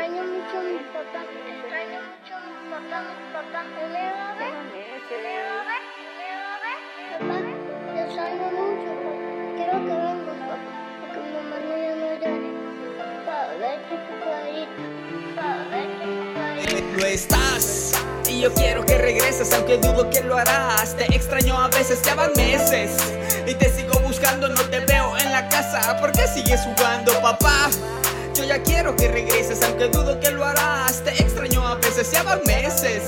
[0.00, 3.60] Extraño mucho a mi papá, extraño mucho a mi papá, mi papá.
[3.68, 4.54] ¿Me va a ver?
[4.72, 5.82] ¿Me va a ver?
[6.16, 6.80] ¿Me va a ver?
[7.12, 7.36] Papá,
[7.92, 9.12] te extraño mucho, papá.
[9.56, 12.48] Quiero que vengas, papá, porque mamá no ya no llore.
[13.26, 14.84] Para verte tu carita,
[15.36, 16.96] para verte tu carita.
[16.96, 17.92] No estás
[18.30, 22.14] y yo quiero que regreses aunque dudo que lo harás Te extraño a veces, ya
[22.14, 22.96] van meses
[23.44, 24.79] Y te sigo buscando, no te
[25.50, 27.68] casa ¿Por qué sigues jugando papá?
[28.34, 31.02] Yo ya quiero que regreses aunque dudo que lo harás.
[31.04, 33.02] Te extraño a veces, ya van meses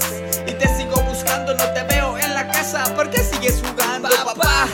[0.47, 2.85] Y te sigo buscando, no te veo en la casa.
[2.95, 4.69] ¿Por qué sigues jugando papá?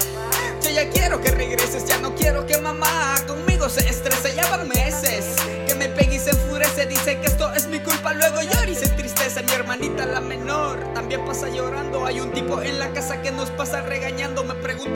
[0.62, 4.68] Yo ya quiero que regreses, ya no quiero que mamá conmigo se estrese, ya van
[4.68, 8.68] meses Que me pegue y se enfurece, dice que esto es mi culpa, luego llora
[8.68, 9.42] y se entristece.
[9.42, 12.04] Mi hermanita la menor también pasa llorando.
[12.06, 14.87] Hay un tipo en la casa que nos pasa regañando Me pregunto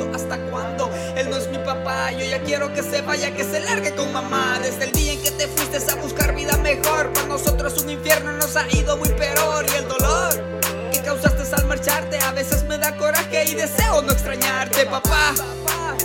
[2.18, 4.58] Yo ya quiero que se vaya, que se largue con mamá.
[4.62, 7.12] Desde el día en que te fuiste a buscar vida mejor.
[7.12, 9.64] Para nosotros un infierno nos ha ido muy peor.
[9.72, 10.42] Y el dolor
[10.92, 15.34] que causaste al marcharte A veces me da coraje y deseo no extrañarte, papá.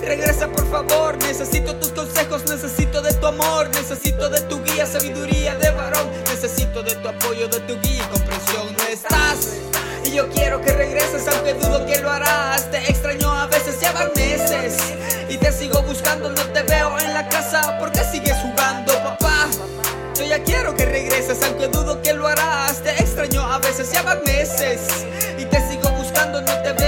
[0.02, 5.56] Regresa por favor, necesito tus consejos, necesito de tu amor, necesito de tu guía, sabiduría
[5.56, 8.76] de varón, necesito de tu apoyo, de tu guía y comprensión.
[8.78, 9.58] No estás.
[10.06, 12.70] Y yo quiero que regreses, aunque dudo que lo harás.
[12.72, 14.12] Te extraño a veces, ya van
[16.16, 19.48] no te veo en la casa, ¿por qué sigues jugando, papá?
[20.18, 22.82] Yo ya quiero que regreses, aunque dudo que lo harás.
[22.82, 25.06] Te extraño a veces, ya van meses.
[25.38, 26.87] Y te sigo buscando, no te veo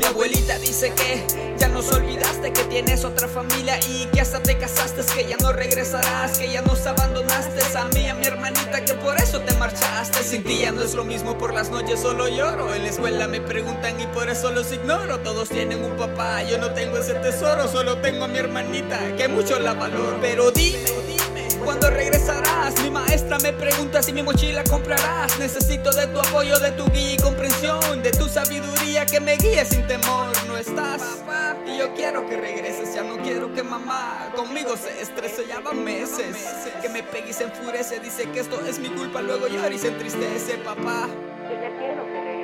[0.00, 1.22] Mi abuelita dice que
[1.58, 5.52] ya nos olvidaste, que tienes otra familia y que hasta te casaste, que ya no
[5.52, 7.60] regresarás, que ya nos abandonaste.
[7.76, 10.22] A mí, a mi hermanita, que por eso te marchaste.
[10.22, 12.74] Sin ti no es lo mismo, por las noches solo lloro.
[12.74, 15.18] En la escuela me preguntan y por eso los ignoro.
[15.18, 19.28] Todos tienen un papá, yo no tengo ese tesoro, solo tengo a mi hermanita, que
[19.28, 20.16] mucho la valoro.
[20.22, 21.29] Pero dime, dime.
[21.64, 22.80] ¿Cuándo regresarás?
[22.82, 25.38] Mi maestra me pregunta si mi mochila comprarás.
[25.38, 29.64] Necesito de tu apoyo, de tu guía y comprensión, de tu sabiduría que me guíe
[29.64, 30.32] sin temor.
[30.46, 32.94] No estás, papá, y yo quiero que regreses.
[32.94, 35.46] Ya no quiero que mamá conmigo se estrese.
[35.46, 36.36] Ya van meses
[36.80, 38.00] que me pegue y se enfurece.
[38.00, 41.08] Dice que esto es mi culpa, luego llora y se entristece, papá.
[41.08, 42.40] Yo ya quiero que regrese.